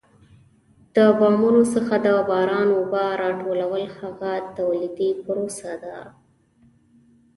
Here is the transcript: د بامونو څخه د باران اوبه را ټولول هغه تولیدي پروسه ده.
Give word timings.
د 0.95 0.97
بامونو 1.19 1.61
څخه 1.73 1.95
د 2.05 2.07
باران 2.29 2.67
اوبه 2.77 3.05
را 3.21 3.29
ټولول 3.41 3.83
هغه 3.99 4.31
تولیدي 4.57 5.09
پروسه 5.23 5.71
ده. 5.83 5.97